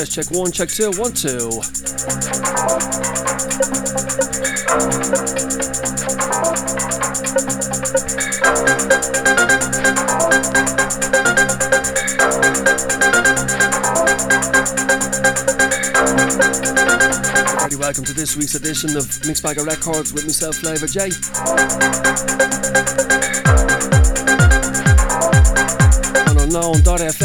Yes, 0.00 0.14
check 0.14 0.30
one, 0.30 0.50
check 0.50 0.70
two, 0.70 0.90
one, 0.92 1.12
two. 1.12 1.50
welcome 17.76 18.04
to 18.04 18.14
this 18.14 18.36
week's 18.36 18.54
edition 18.54 18.96
of 18.96 19.04
Mixbagger 19.26 19.66
Records 19.66 20.14
with 20.14 20.24
myself, 20.24 20.56
FLavRjay. 20.60 21.10
On 26.30 26.38
unknown.fm. 26.38 27.19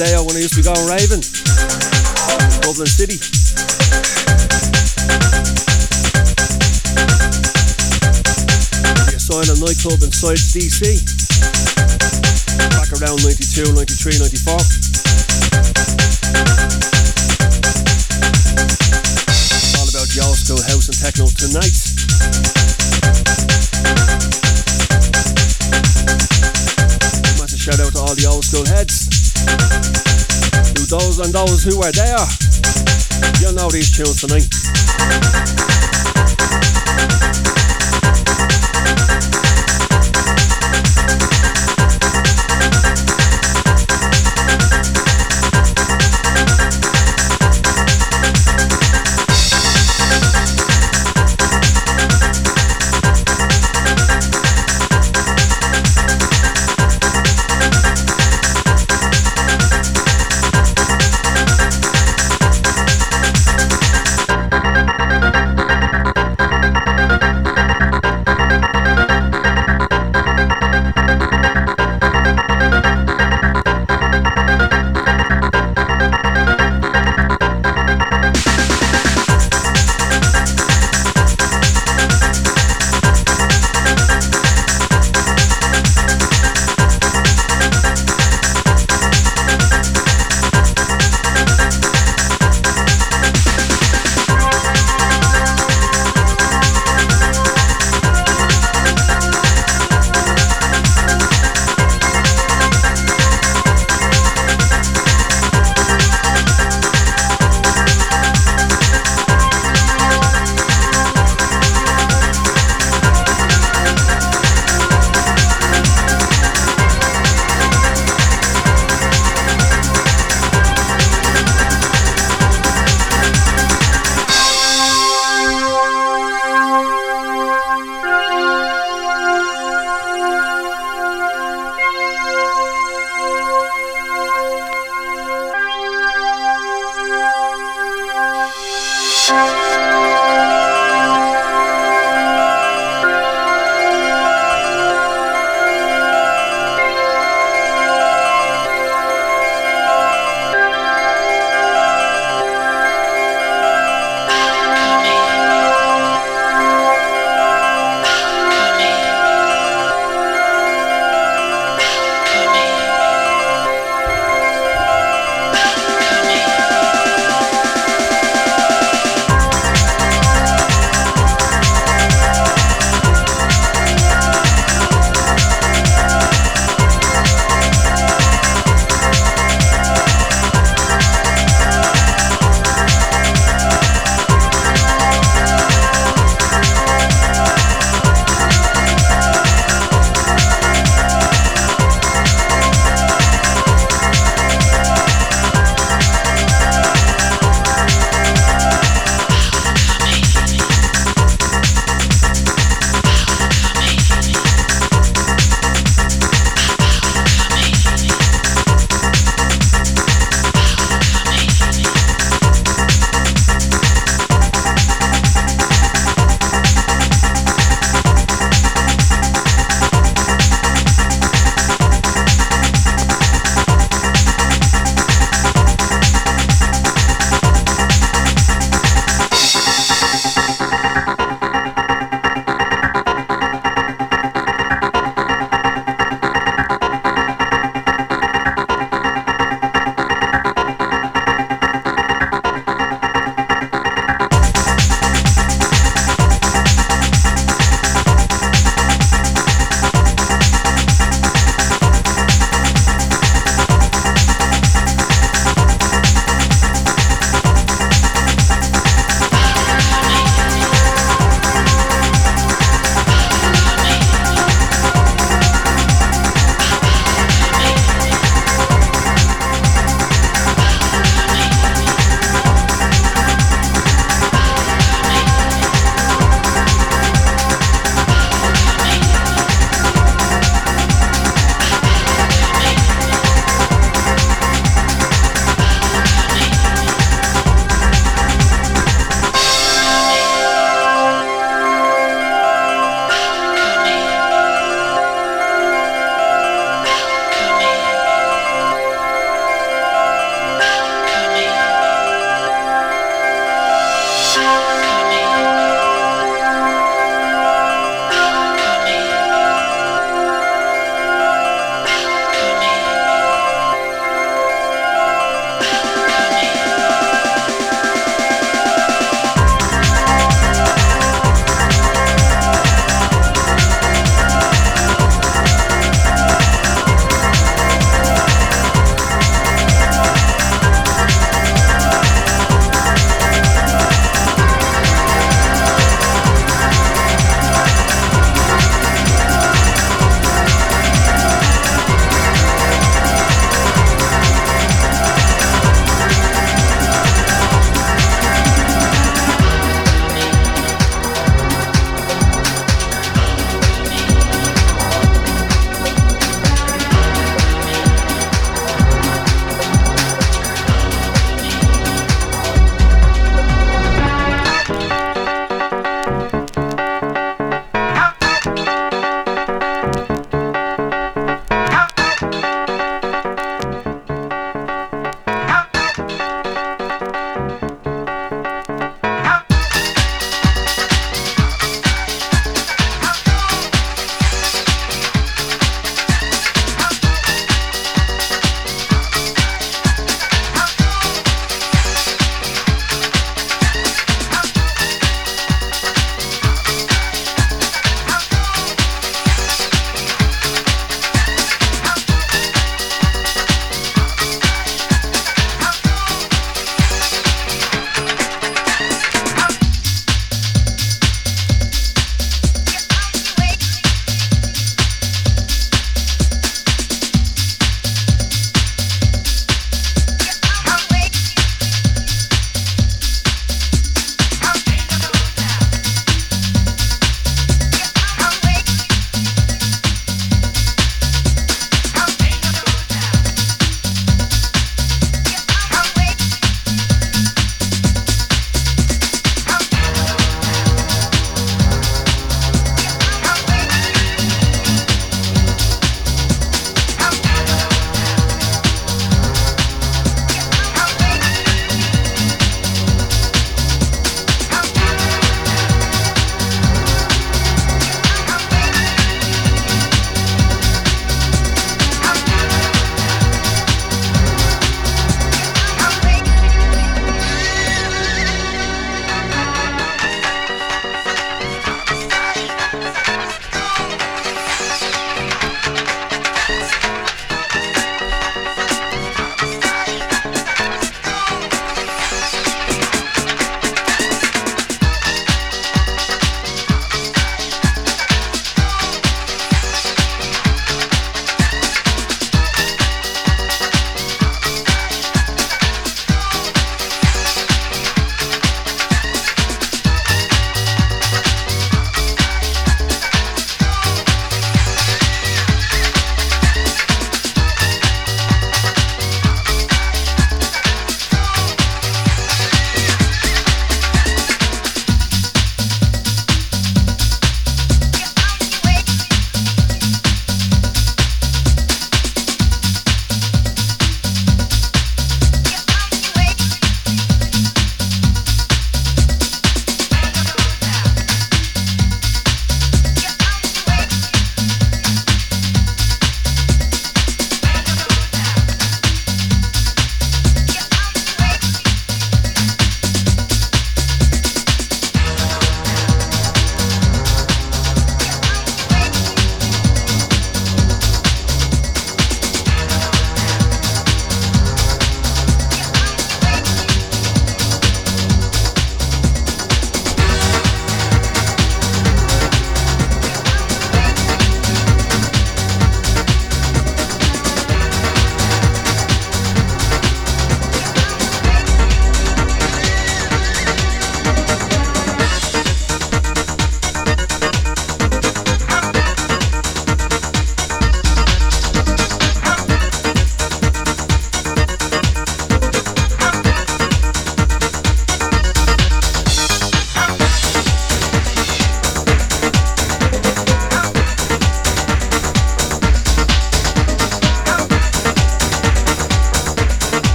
day 0.00 0.16
when 0.16 0.32
I 0.34 0.40
used 0.40 0.56
to 0.56 0.60
be 0.60 0.64
going 0.64 0.88
raving. 0.88 1.20
Dublin 2.64 2.88
City. 2.88 3.20
The 9.04 9.12
Asylum 9.12 9.60
nightclub 9.60 10.00
in 10.00 10.08
Sides 10.08 10.56
DC. 10.56 11.04
Back 12.72 12.88
around 12.96 13.20
92, 13.28 13.76
93, 13.76 14.16
94. 14.24 14.56
all 19.76 19.84
about 19.84 20.08
school 20.32 20.64
house 20.64 20.88
and 20.88 20.96
techno 20.96 21.28
tonight. 21.36 21.76
Shout 27.60 27.78
out 27.78 27.92
to 27.92 27.98
all 28.00 28.14
the 28.14 28.24
old 28.24 28.42
school 28.42 28.64
heads 28.64 28.99
and 31.22 31.32
those 31.32 31.62
who 31.62 31.78
were 31.78 31.92
there. 31.92 32.26
You 33.40 33.52
know 33.52 33.68
these 33.68 33.90
tunes 33.90 35.69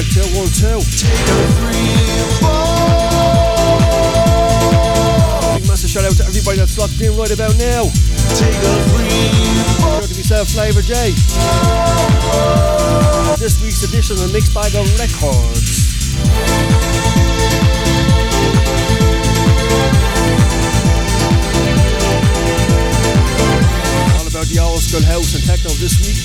Sector 0.00 0.24
1 0.32 0.48
2. 0.48 0.80
Big 5.52 5.68
massive 5.68 5.90
shout 5.90 6.08
out 6.08 6.16
to 6.16 6.24
everybody 6.24 6.56
that's 6.56 6.78
locked 6.78 6.98
in 7.02 7.14
right 7.18 7.30
about 7.30 7.54
now. 7.60 7.84
Take 8.32 8.56
Sure 8.56 10.08
to 10.08 10.14
be 10.16 10.24
served 10.24 10.56
FLavRjay. 10.56 11.12
This 13.36 13.60
week's 13.60 13.82
edition 13.84 14.16
of 14.24 14.32
Mixed 14.32 14.54
Bag 14.54 14.74
of 14.74 14.88
Records. 14.98 16.16
About 24.32 24.46
the 24.46 24.60
old 24.62 24.80
school 24.80 25.04
house 25.04 25.34
and 25.34 25.44
techno 25.44 25.68
this 25.76 26.00
week. 26.00 26.16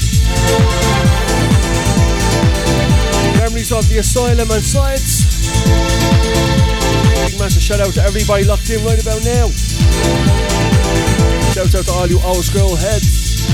Memories 3.55 3.71
of 3.71 3.87
the 3.87 3.99
asylum 3.99 4.51
and 4.51 4.61
Sides. 4.61 5.23
Big 7.23 7.39
massive 7.39 7.63
shout 7.63 7.79
out 7.79 7.93
to 7.93 8.03
everybody 8.03 8.43
locked 8.43 8.69
in 8.69 8.83
right 8.83 9.01
about 9.01 9.23
now. 9.23 9.47
Shout 11.55 11.73
out 11.73 11.85
to 11.85 11.91
all 11.93 12.05
you 12.05 12.19
old 12.19 12.43
school 12.43 12.75
heads. 12.75 13.47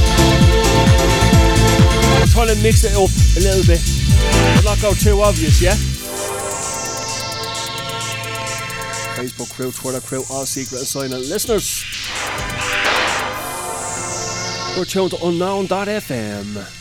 I'm 2.17 2.27
trying 2.29 2.49
to 2.49 2.57
mix 2.63 2.83
it 2.83 2.97
up 2.97 3.13
a 3.37 3.41
little 3.45 3.61
bit. 3.61 3.77
But 4.57 4.65
not 4.65 4.81
go 4.81 4.95
too 4.95 5.21
obvious, 5.21 5.61
yeah? 5.61 5.77
Facebook 9.21 9.53
crew, 9.53 9.69
Twitter 9.69 10.01
crew, 10.01 10.23
all 10.31 10.47
secret 10.47 10.79
and 10.79 10.87
silent 10.87 11.29
listeners. 11.29 11.85
We're 14.75 14.85
tuned 14.85 15.11
to 15.11 15.23
unknown.fm. 15.23 16.80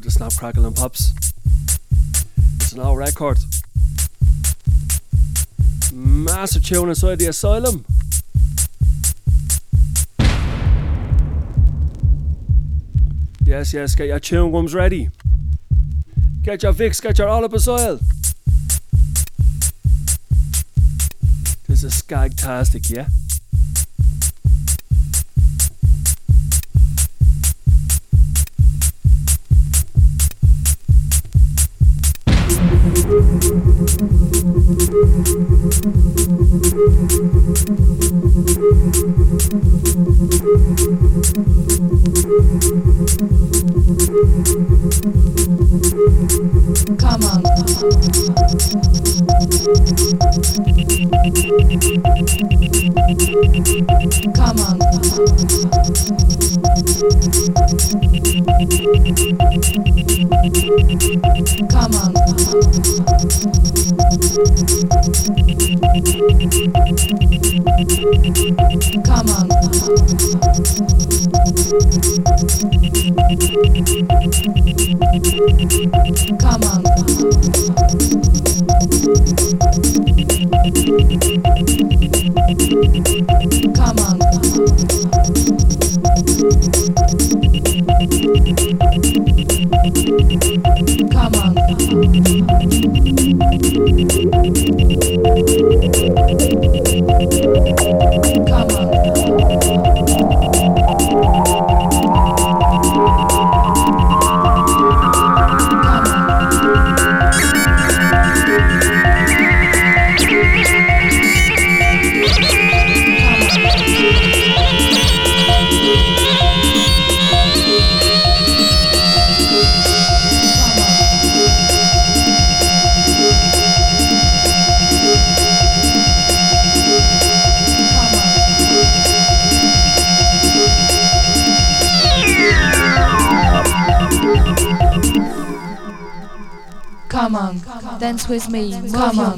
About 0.00 0.06
the 0.06 0.10
snap, 0.12 0.34
crackle, 0.34 0.64
and 0.64 0.74
pops. 0.74 1.12
It's 2.56 2.72
an 2.72 2.80
old 2.80 2.96
record. 2.96 3.36
Massive 5.92 6.64
tune 6.64 6.88
inside 6.88 7.18
the 7.18 7.26
asylum. 7.26 7.84
Yes, 13.44 13.74
yes, 13.74 13.94
get 13.94 14.06
your 14.06 14.18
chewing 14.20 14.52
gums 14.52 14.74
ready. 14.74 15.10
Get 16.44 16.62
your 16.62 16.72
Vicks, 16.72 17.02
get 17.02 17.18
your 17.18 17.28
Olbas 17.28 17.68
Oil. 17.68 18.00
This 21.68 21.84
is 21.84 22.00
skagtastic, 22.00 22.88
yeah? 22.88 23.08
With 33.50 34.00
me, 58.80 58.98
move 58.98 59.40
Come 89.82 89.88
your 89.88 91.08
on. 91.36 91.60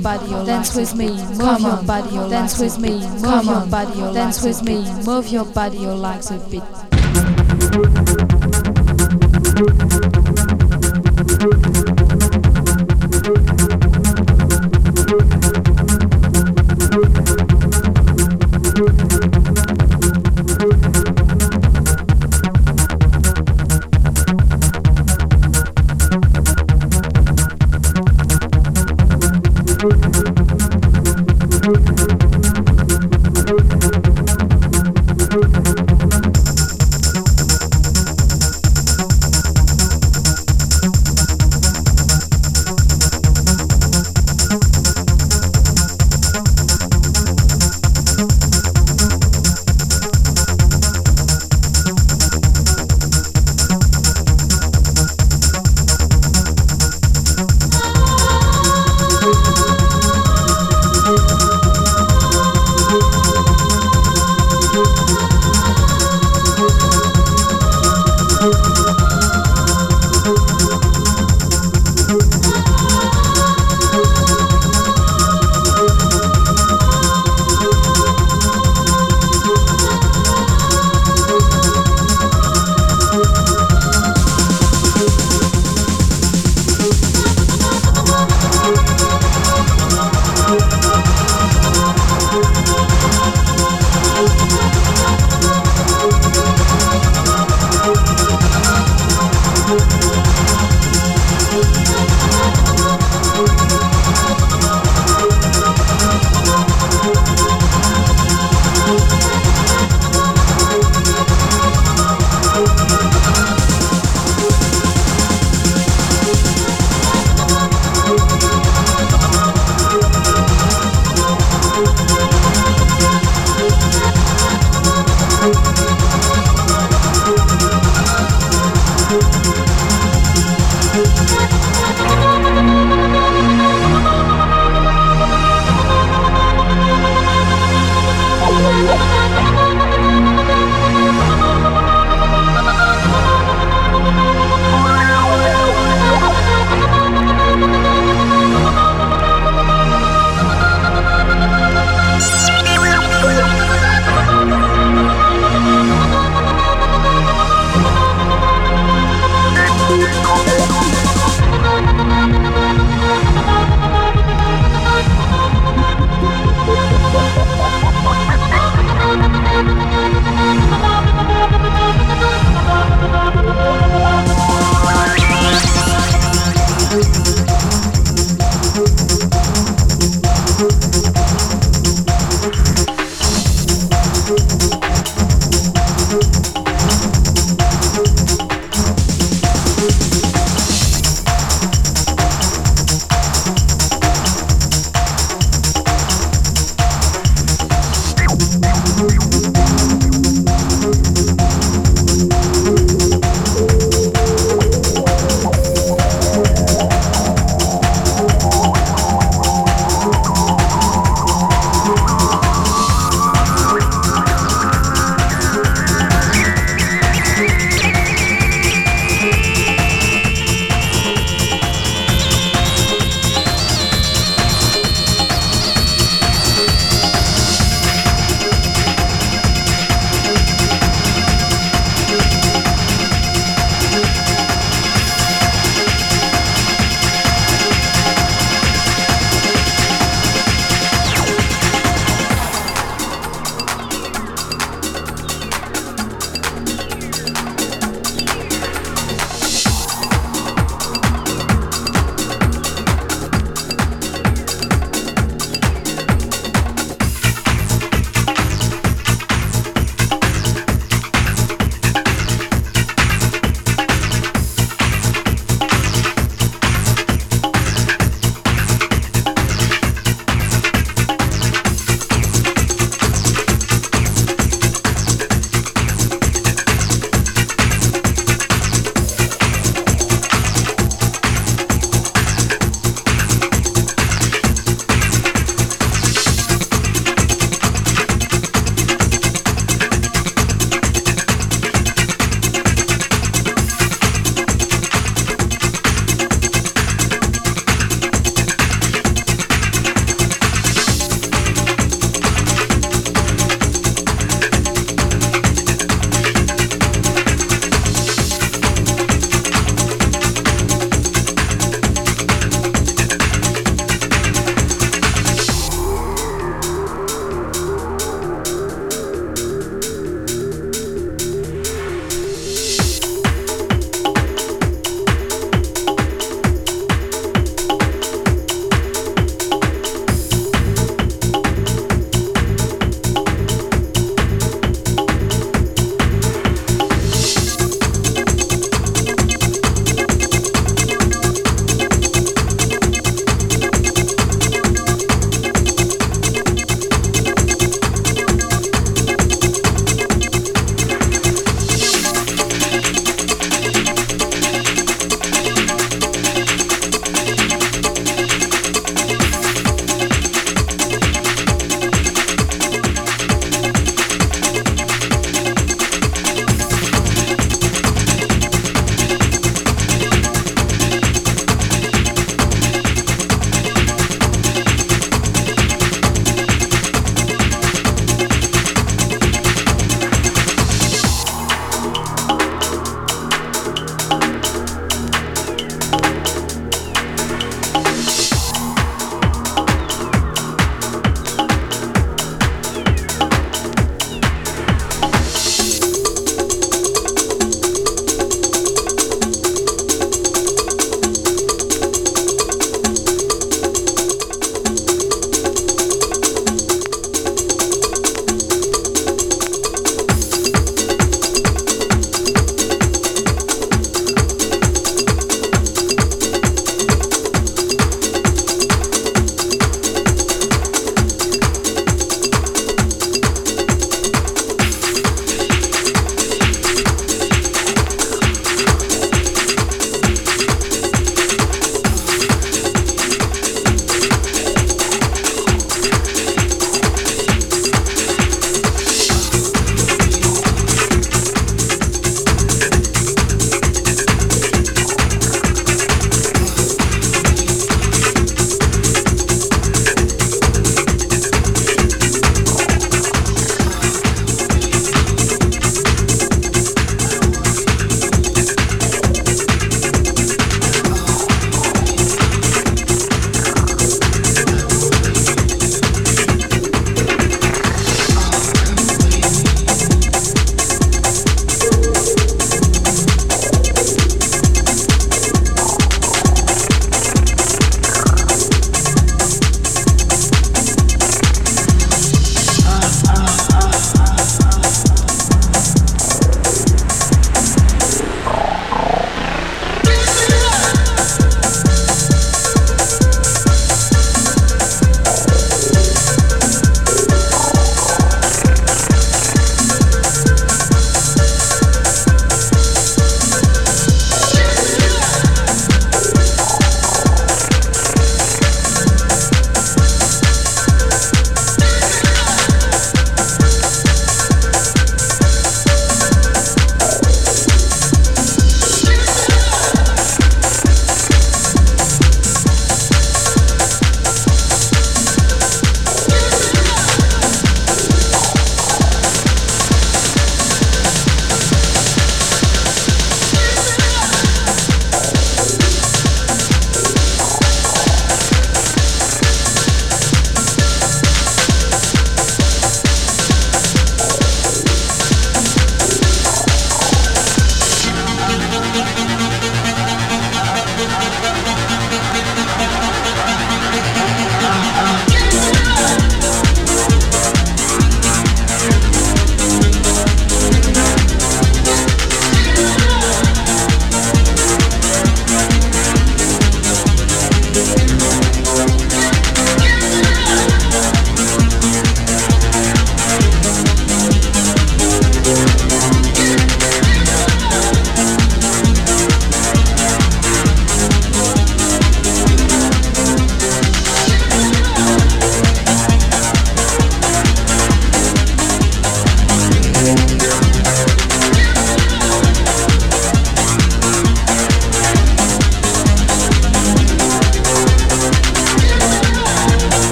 Body, 0.00 0.30
your 0.30 0.44
dance 0.44 0.76
with 0.76 0.94
me, 0.94 1.08
move 1.08 1.60
your 1.60 1.82
body, 1.82 2.10
dance 2.30 2.58
with 2.60 2.78
me, 2.78 2.90
move 3.22 3.44
your 3.44 3.66
body, 3.66 3.98
dance 4.12 4.42
with 4.44 4.62
me, 4.62 4.84
move 5.06 5.28
your 5.28 5.46
body, 5.46 5.78
your 5.78 5.94
legs 5.94 6.30
a 6.30 6.38
bit. 6.50 6.81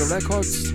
Of 0.00 0.10
Records 0.10 0.71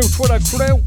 Facebook 0.00 0.16
crew, 0.16 0.28
Twitter 0.28 0.56
crew. 0.56 0.66
You're 0.66 0.79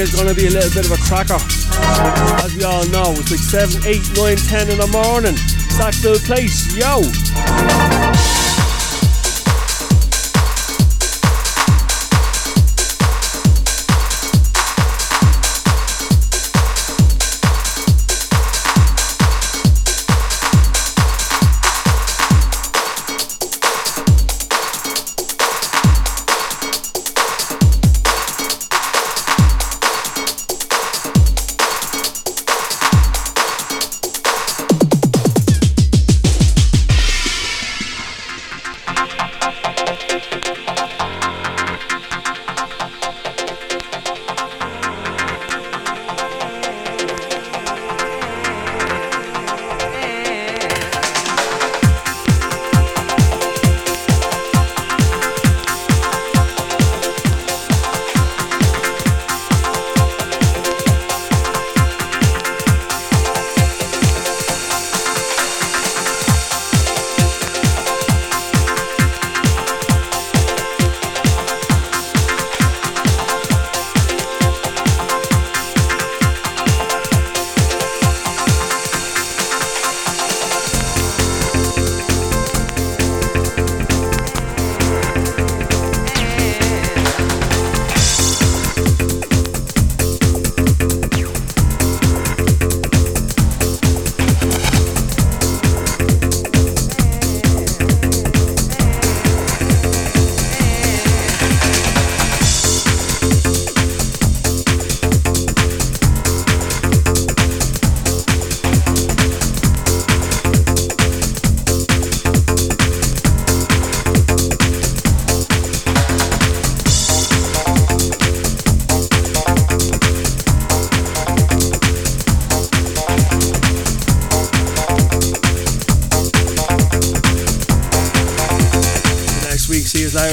is 0.00 0.14
going 0.14 0.28
to 0.28 0.34
be 0.34 0.46
a 0.46 0.50
little 0.50 0.70
bit 0.70 0.86
of 0.86 0.92
a 0.92 1.02
cracker. 1.02 1.38
As 2.42 2.56
we 2.56 2.64
all 2.64 2.86
know, 2.88 3.12
it's 3.12 3.30
like 3.30 3.40
7, 3.40 3.86
8, 3.86 4.16
9, 4.16 4.36
10 4.36 4.70
in 4.70 4.78
the 4.78 4.86
morning. 4.86 5.36
Sackville 5.76 6.18
Place, 6.20 6.74
yo! 6.74 8.19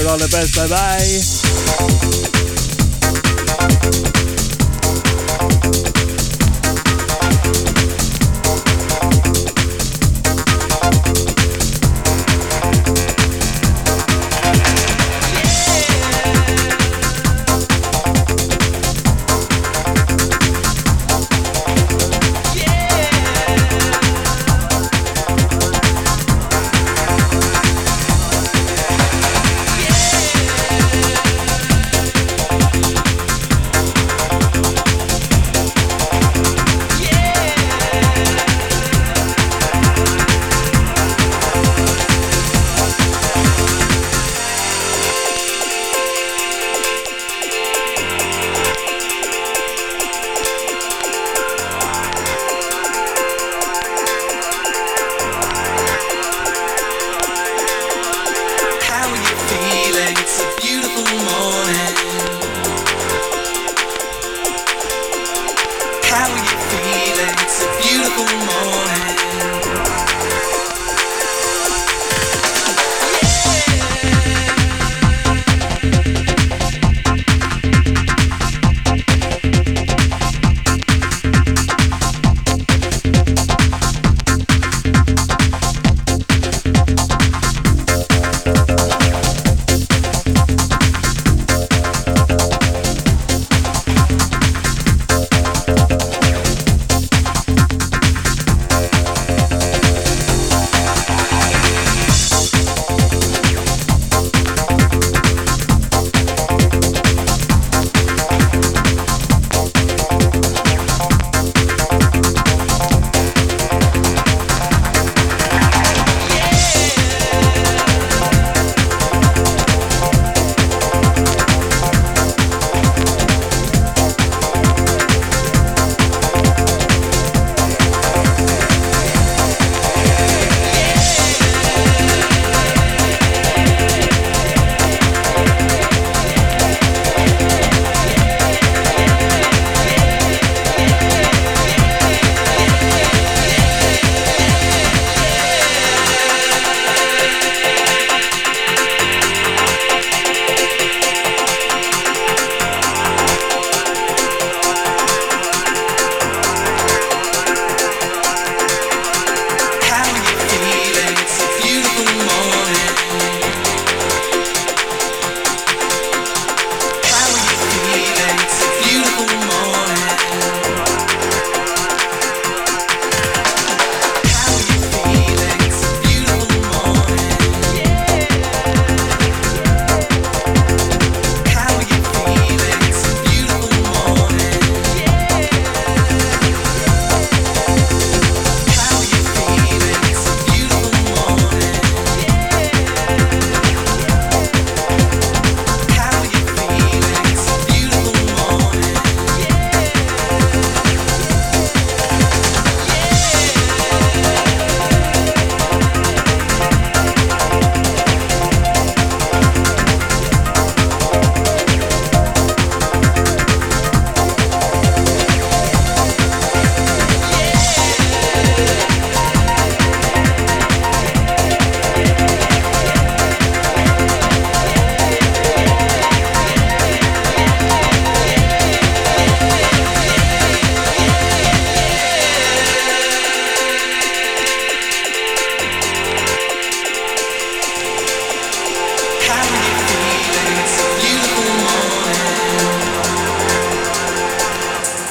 all 0.08 0.16
the 0.16 0.28
best. 0.28 0.56
Bye 0.56 0.68
bye. 0.68 1.37